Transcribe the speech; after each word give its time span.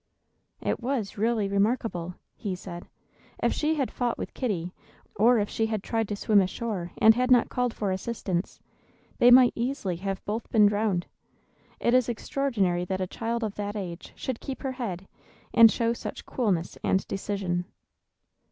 "It 0.61 0.79
was 0.79 1.15
really 1.19 1.47
remarkable," 1.47 2.15
he 2.35 2.55
said. 2.55 2.87
"If 3.37 3.53
she 3.53 3.75
had 3.75 3.91
fought 3.91 4.17
with 4.17 4.33
Kitty, 4.33 4.73
or 5.15 5.37
if 5.37 5.47
she 5.47 5.67
had 5.67 5.83
tried 5.83 6.07
to 6.07 6.15
swim 6.15 6.41
ashore 6.41 6.91
and 6.97 7.13
had 7.13 7.29
not 7.29 7.49
called 7.49 7.71
for 7.71 7.91
assistance, 7.91 8.59
they 9.19 9.29
might 9.29 9.53
easily 9.55 9.97
have 9.97 10.25
both 10.25 10.49
been 10.49 10.65
drowned. 10.65 11.05
It 11.79 11.93
is 11.93 12.09
extraordinary 12.09 12.83
that 12.85 12.99
a 12.99 13.05
child 13.05 13.43
of 13.43 13.53
that 13.57 13.75
age 13.75 14.11
should 14.15 14.39
keep 14.41 14.63
her 14.63 14.71
head, 14.71 15.07
and 15.53 15.71
show 15.71 15.93
such 15.93 16.25
coolness 16.25 16.79
and 16.83 17.07
decision." 17.07 17.65